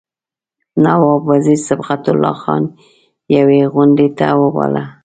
نواب 0.83 1.21
وزیر 1.31 1.59
صبغت 1.67 2.03
الله 2.11 2.35
خان 2.43 2.63
یوې 3.37 3.61
غونډې 3.73 4.07
ته 4.17 4.27
وباله. 4.41 4.83